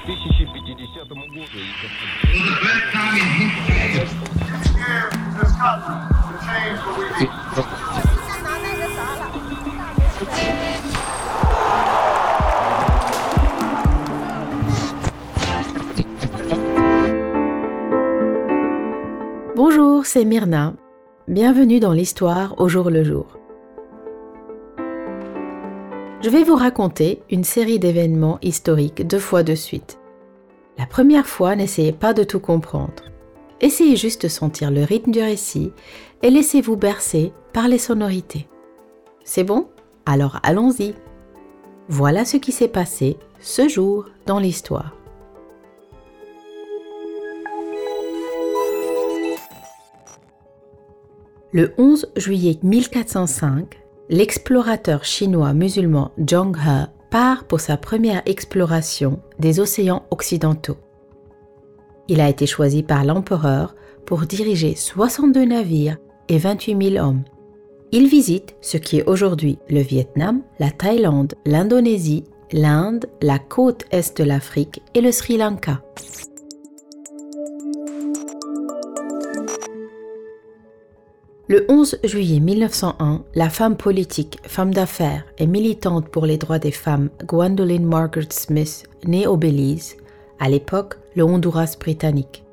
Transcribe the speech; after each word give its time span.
2050 0.00 0.16
году. 0.18 1.66
Bonjour, 19.54 20.06
c'est 20.06 20.24
Myrna. 20.24 20.74
Bienvenue 21.28 21.80
dans 21.80 21.92
l'histoire 21.92 22.58
au 22.58 22.68
jour 22.68 22.88
le 22.88 23.04
jour. 23.04 23.39
Je 26.23 26.29
vais 26.29 26.43
vous 26.43 26.55
raconter 26.55 27.23
une 27.31 27.43
série 27.43 27.79
d'événements 27.79 28.37
historiques 28.43 29.07
deux 29.07 29.17
fois 29.17 29.41
de 29.41 29.55
suite. 29.55 29.97
La 30.77 30.85
première 30.85 31.25
fois, 31.25 31.55
n'essayez 31.55 31.93
pas 31.93 32.13
de 32.13 32.23
tout 32.23 32.39
comprendre. 32.39 33.05
Essayez 33.59 33.95
juste 33.95 34.21
de 34.23 34.27
sentir 34.27 34.69
le 34.69 34.83
rythme 34.83 35.09
du 35.09 35.19
récit 35.19 35.71
et 36.21 36.29
laissez-vous 36.29 36.75
bercer 36.75 37.33
par 37.53 37.67
les 37.67 37.79
sonorités. 37.79 38.47
C'est 39.23 39.43
bon? 39.43 39.69
Alors 40.05 40.39
allons-y. 40.43 40.93
Voilà 41.89 42.23
ce 42.23 42.37
qui 42.37 42.51
s'est 42.51 42.67
passé 42.67 43.17
ce 43.39 43.67
jour 43.67 44.05
dans 44.27 44.37
l'histoire. 44.37 44.95
Le 51.51 51.73
11 51.79 52.11
juillet 52.15 52.59
1405, 52.61 53.80
l'explorateur 54.11 55.05
chinois 55.05 55.53
musulman 55.53 56.11
Zheng 56.19 56.53
He 56.57 56.87
part 57.09 57.45
pour 57.45 57.61
sa 57.61 57.77
première 57.77 58.21
exploration 58.25 59.21
des 59.39 59.61
océans 59.61 60.03
occidentaux. 60.11 60.77
Il 62.09 62.19
a 62.19 62.27
été 62.27 62.45
choisi 62.45 62.83
par 62.83 63.05
l'empereur 63.05 63.73
pour 64.05 64.21
diriger 64.21 64.75
62 64.75 65.45
navires 65.45 65.97
et 66.27 66.37
28 66.37 66.91
000 66.91 67.05
hommes. 67.05 67.23
Il 67.93 68.07
visite 68.07 68.55
ce 68.59 68.75
qui 68.77 68.97
est 68.97 69.07
aujourd'hui 69.07 69.57
le 69.69 69.79
Vietnam, 69.79 70.41
la 70.59 70.71
Thaïlande, 70.71 71.35
l'Indonésie, 71.45 72.25
l'Inde, 72.51 73.05
la 73.21 73.39
côte 73.39 73.85
est 73.91 74.17
de 74.17 74.25
l'Afrique 74.25 74.81
et 74.93 74.99
le 74.99 75.13
Sri 75.13 75.37
Lanka. 75.37 75.81
Le 81.51 81.65
11 81.67 81.97
juillet 82.05 82.39
1901, 82.39 83.25
la 83.35 83.49
femme 83.49 83.75
politique, 83.75 84.39
femme 84.43 84.73
d'affaires 84.73 85.25
et 85.37 85.47
militante 85.47 86.07
pour 86.07 86.25
les 86.25 86.37
droits 86.37 86.59
des 86.59 86.71
femmes 86.71 87.09
Gwendolyn 87.25 87.81
Margaret 87.81 88.29
Smith 88.29 88.85
naît 89.05 89.27
au 89.27 89.35
Belize, 89.35 89.97
à 90.39 90.47
l'époque 90.47 90.97
le 91.13 91.25
Honduras 91.25 91.75
britannique. 91.77 92.45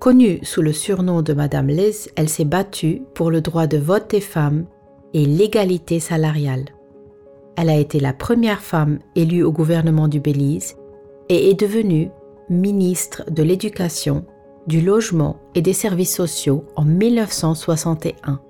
Connue 0.00 0.40
sous 0.42 0.62
le 0.62 0.72
surnom 0.72 1.22
de 1.22 1.32
Madame 1.32 1.68
Liz, 1.68 2.10
elle 2.16 2.28
s'est 2.28 2.44
battue 2.44 3.02
pour 3.14 3.30
le 3.30 3.40
droit 3.40 3.68
de 3.68 3.78
vote 3.78 4.10
des 4.10 4.20
femmes 4.20 4.64
et 5.14 5.24
l'égalité 5.24 6.00
salariale. 6.00 6.64
Elle 7.56 7.70
a 7.70 7.78
été 7.78 8.00
la 8.00 8.12
première 8.12 8.62
femme 8.62 8.98
élue 9.14 9.44
au 9.44 9.52
gouvernement 9.52 10.08
du 10.08 10.18
Belize 10.18 10.74
et 11.28 11.50
est 11.50 11.60
devenue 11.60 12.10
ministre 12.50 13.22
de 13.30 13.44
l'Éducation 13.44 14.24
du 14.66 14.80
logement 14.80 15.36
et 15.54 15.62
des 15.62 15.72
services 15.72 16.14
sociaux 16.14 16.64
en 16.76 16.84
1961. 16.84 18.40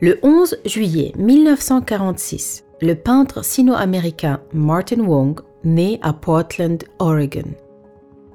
Le 0.00 0.18
11 0.22 0.58
juillet 0.64 1.12
1946, 1.18 2.64
le 2.80 2.94
peintre 2.94 3.44
sino-américain 3.44 4.40
Martin 4.52 5.00
Wong 5.00 5.40
naît 5.62 5.98
à 6.02 6.14
Portland, 6.14 6.82
Oregon. 6.98 7.50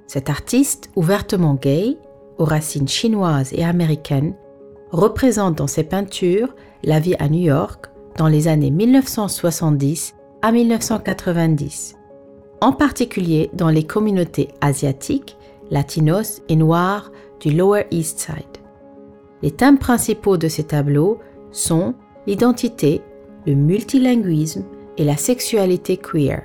Cet 0.06 0.30
artiste, 0.30 0.92
ouvertement 0.96 1.56
gay, 1.56 1.98
aux 2.38 2.46
racines 2.46 2.88
chinoises 2.88 3.52
et 3.54 3.64
américaines, 3.64 4.36
représente 4.92 5.58
dans 5.58 5.68
ses 5.68 5.84
peintures 5.84 6.56
la 6.84 7.00
vie 7.00 7.16
à 7.18 7.30
New 7.30 7.42
York 7.42 7.88
dans 8.18 8.28
les 8.28 8.48
années 8.48 8.72
1970 8.72 10.14
à 10.44 10.52
1990 10.52 11.95
en 12.66 12.72
particulier 12.72 13.52
dans 13.54 13.70
les 13.70 13.86
communautés 13.86 14.48
asiatiques, 14.60 15.38
latinos 15.70 16.42
et 16.50 16.56
noirs 16.56 17.12
du 17.40 17.52
Lower 17.52 17.86
East 17.92 18.18
Side. 18.18 18.58
Les 19.44 19.52
thèmes 19.52 19.78
principaux 19.78 20.38
de 20.38 20.48
ces 20.48 20.64
tableaux 20.64 21.20
sont 21.52 21.94
l'identité, 22.26 23.04
le 23.46 23.54
multilinguisme 23.54 24.66
et 24.98 25.04
la 25.04 25.16
sexualité 25.16 25.98
queer. 25.98 26.42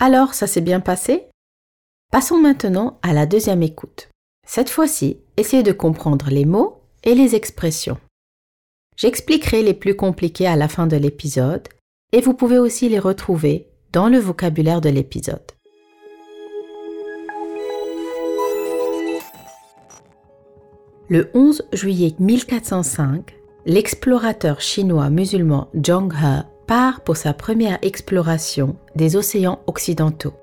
Alors, 0.00 0.34
ça 0.34 0.48
s'est 0.48 0.60
bien 0.60 0.80
passé? 0.80 1.28
Passons 2.10 2.38
maintenant 2.38 2.98
à 3.02 3.12
la 3.12 3.26
deuxième 3.26 3.62
écoute. 3.62 4.08
Cette 4.44 4.70
fois-ci, 4.70 5.18
essayez 5.36 5.62
de 5.62 5.70
comprendre 5.70 6.28
les 6.28 6.44
mots 6.44 6.80
et 7.04 7.14
les 7.14 7.36
expressions. 7.36 7.98
J'expliquerai 9.00 9.62
les 9.62 9.72
plus 9.72 9.96
compliqués 9.96 10.46
à 10.46 10.56
la 10.56 10.68
fin 10.68 10.86
de 10.86 10.94
l'épisode 10.94 11.66
et 12.12 12.20
vous 12.20 12.34
pouvez 12.34 12.58
aussi 12.58 12.86
les 12.90 12.98
retrouver 12.98 13.66
dans 13.94 14.10
le 14.10 14.18
vocabulaire 14.18 14.82
de 14.82 14.90
l'épisode. 14.90 15.40
Le 21.08 21.30
11 21.32 21.62
juillet 21.72 22.14
1405, 22.18 23.34
l'explorateur 23.64 24.60
chinois 24.60 25.08
musulman 25.08 25.68
Zheng 25.74 26.12
He 26.12 26.44
part 26.66 27.00
pour 27.00 27.16
sa 27.16 27.32
première 27.32 27.78
exploration 27.80 28.76
des 28.96 29.16
océans 29.16 29.60
occidentaux. 29.66 30.34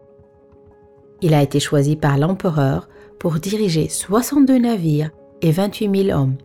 Il 1.21 1.35
a 1.35 1.43
été 1.43 1.59
choisi 1.59 1.95
par 1.95 2.17
l'empereur 2.17 2.89
pour 3.19 3.35
diriger 3.35 3.87
62 3.87 4.57
navires 4.57 5.11
et 5.43 5.51
28 5.51 6.05
000 6.05 6.19
hommes. 6.19 6.37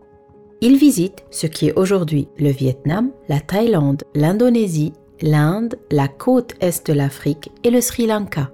Il 0.65 0.77
visite 0.77 1.25
ce 1.29 1.45
qui 1.45 1.67
est 1.67 1.73
aujourd'hui 1.73 2.29
le 2.37 2.49
Vietnam, 2.49 3.11
la 3.27 3.41
Thaïlande, 3.41 4.03
l'Indonésie, 4.15 4.93
l'Inde, 5.21 5.75
la 5.91 6.07
côte 6.07 6.53
est 6.61 6.87
de 6.87 6.93
l'Afrique 6.93 7.51
et 7.65 7.69
le 7.69 7.81
Sri 7.81 8.07
Lanka. 8.07 8.49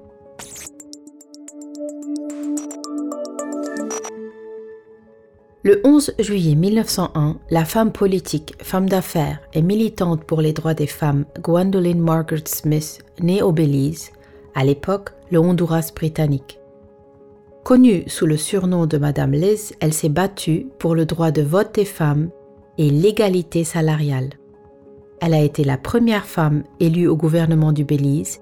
Le 5.61 5.81
11 5.83 6.15
juillet 6.17 6.55
1901, 6.55 7.37
la 7.51 7.63
femme 7.63 7.91
politique, 7.91 8.55
femme 8.59 8.89
d'affaires 8.89 9.39
et 9.53 9.61
militante 9.61 10.23
pour 10.23 10.41
les 10.41 10.53
droits 10.53 10.73
des 10.73 10.87
femmes 10.87 11.25
Gwendolyn 11.43 11.99
Margaret 11.99 12.41
Smith 12.47 13.03
naît 13.21 13.43
au 13.43 13.51
Belize, 13.51 14.09
à 14.55 14.63
l'époque 14.63 15.11
le 15.29 15.37
Honduras 15.37 15.91
britannique. 15.95 16.59
Connue 17.69 18.03
sous 18.07 18.25
le 18.25 18.35
surnom 18.35 18.87
de 18.87 18.97
Madame 18.97 19.33
Liz, 19.33 19.75
elle 19.79 19.93
s'est 19.93 20.09
battue 20.09 20.65
pour 20.79 20.95
le 20.95 21.05
droit 21.05 21.29
de 21.29 21.43
vote 21.43 21.75
des 21.75 21.85
femmes 21.85 22.31
et 22.79 22.89
l'égalité 22.89 23.63
salariale. 23.63 24.31
Elle 25.21 25.35
a 25.35 25.43
été 25.43 25.63
la 25.63 25.77
première 25.77 26.25
femme 26.25 26.63
élue 26.79 27.07
au 27.07 27.15
gouvernement 27.15 27.71
du 27.71 27.83
Belize 27.83 28.39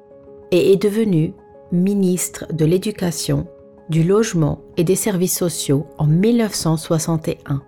et 0.52 0.72
est 0.72 0.82
devenue 0.82 1.34
ministre 1.74 2.46
de 2.54 2.64
l'Éducation, 2.64 3.48
du 3.90 4.02
Logement 4.02 4.62
et 4.78 4.86
des 4.86 4.96
Services 4.96 5.38
sociaux 5.38 5.88
en 5.98 6.08
1961. 6.08 7.62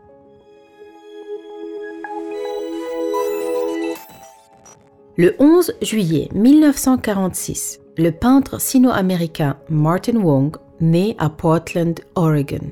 Le 5.17 5.35
11 5.39 5.73
juillet 5.81 6.29
1946, 6.33 7.81
le 7.97 8.11
peintre 8.11 8.61
sino-américain 8.61 9.57
Martin 9.67 10.21
Wong 10.21 10.55
né 10.81 11.15
à 11.17 11.29
Portland, 11.29 11.99
Oregon. 12.15 12.71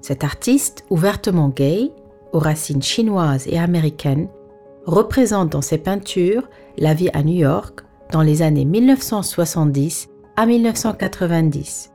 Cet 0.00 0.24
artiste, 0.24 0.84
ouvertement 0.90 1.48
gay, 1.48 1.90
aux 2.32 2.38
racines 2.38 2.82
chinoises 2.82 3.46
et 3.46 3.58
américaines, 3.58 4.28
représente 4.84 5.50
dans 5.50 5.62
ses 5.62 5.78
peintures 5.78 6.48
la 6.76 6.94
vie 6.94 7.10
à 7.12 7.22
New 7.22 7.34
York 7.34 7.80
dans 8.10 8.22
les 8.22 8.42
années 8.42 8.64
1970 8.64 10.08
à 10.36 10.46
1990, 10.46 11.92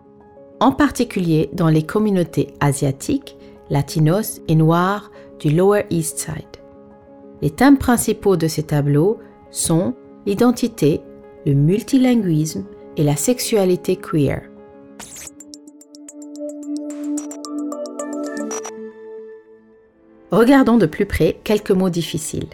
en 0.59 0.71
particulier 0.71 1.49
dans 1.53 1.69
les 1.69 1.83
communautés 1.83 2.53
asiatiques, 2.59 3.37
latinos 3.69 4.41
et 4.47 4.55
noirs 4.55 5.11
du 5.39 5.49
Lower 5.49 5.85
East 5.89 6.17
Side. 6.19 6.61
Les 7.41 7.49
thèmes 7.51 7.77
principaux 7.77 8.37
de 8.37 8.47
ces 8.47 8.63
tableaux 8.63 9.19
sont 9.51 9.93
l'identité, 10.25 11.01
le 11.45 11.53
multilinguisme 11.53 12.65
et 12.95 13.03
la 13.03 13.15
sexualité 13.15 13.95
queer. 13.95 14.41
Regardons 20.31 20.77
de 20.77 20.85
plus 20.85 21.05
près 21.05 21.39
quelques 21.43 21.71
mots 21.71 21.89
difficiles. 21.89 22.49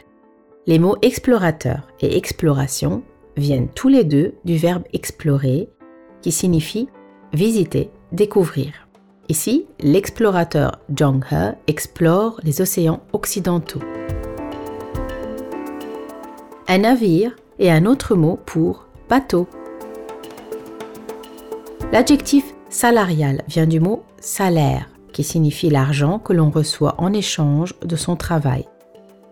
Les 0.68 0.80
mots 0.80 0.98
explorateur 1.02 1.88
et 2.00 2.18
exploration 2.18 3.04
viennent 3.36 3.68
tous 3.68 3.90
les 3.90 4.04
deux 4.04 4.36
du 4.46 4.58
verbe 4.58 4.84
explorer 4.94 5.70
qui 6.22 6.32
signifie 6.32 6.88
visiter, 7.34 7.90
découvrir. 8.12 8.88
Ici, 9.28 9.66
l'explorateur 9.80 10.80
Zhang 10.96 11.24
He 11.32 11.56
explore 11.68 12.40
les 12.44 12.62
océans 12.62 13.02
occidentaux. 13.12 13.82
Un 16.68 16.78
navire 16.80 17.36
est 17.60 17.70
un 17.70 17.86
autre 17.86 18.16
mot 18.16 18.40
pour 18.46 18.88
bateau. 19.10 19.48
L'adjectif 21.94 22.56
salarial 22.70 23.44
vient 23.48 23.68
du 23.68 23.80
mot 23.80 24.02
salaire, 24.20 24.90
qui 25.12 25.24
signifie 25.24 25.70
l'argent 25.70 26.18
que 26.18 26.34
l'on 26.34 26.50
reçoit 26.50 26.96
en 26.98 27.14
échange 27.14 27.76
de 27.86 27.96
son 27.96 28.16
travail. 28.16 28.66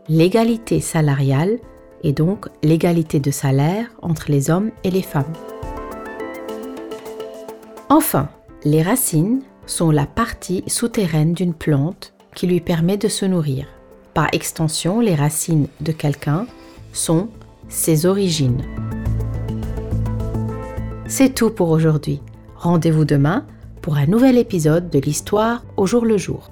L'égalité 0.08 0.80
salariale 0.80 1.58
est 2.04 2.12
donc 2.12 2.50
l'égalité 2.62 3.20
de 3.20 3.32
salaire 3.32 3.88
entre 4.04 4.30
les 4.30 4.52
hommes 4.52 4.70
et 4.84 4.92
les 4.92 5.02
femmes. 5.02 5.34
Enfin, 7.90 8.30
les 8.64 8.84
racines 8.84 9.42
sont 9.66 9.90
la 9.90 10.06
partie 10.06 10.64
souterraine 10.68 11.34
d'une 11.34 11.56
plante 11.56 12.14
qui 12.36 12.46
lui 12.46 12.62
permet 12.62 12.98
de 12.98 13.08
se 13.08 13.26
nourrir. 13.26 13.66
Par 14.14 14.28
extension, 14.34 15.00
les 15.00 15.16
racines 15.16 15.68
de 15.80 15.92
quelqu'un 15.92 16.46
sont 16.94 17.30
ses 17.70 18.06
origines. 18.06 18.62
C'est 21.08 21.34
tout 21.34 21.50
pour 21.50 21.72
aujourd'hui. 21.72 22.22
Rendez-vous 22.62 23.06
demain 23.06 23.48
pour 23.82 23.96
un 23.96 24.06
nouvel 24.06 24.38
épisode 24.38 24.92
de 24.92 25.00
l'histoire 25.00 25.66
au 25.78 25.88
jour 25.88 26.06
le 26.06 26.20
jour. 26.20 26.52